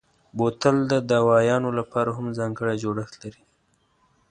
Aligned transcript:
بوتل 0.37 0.77
د 0.91 0.93
دوایانو 1.11 1.69
لپاره 1.79 2.09
هم 2.17 2.27
ځانګړی 2.39 2.75
جوړښت 2.83 3.13
لري. 3.23 3.43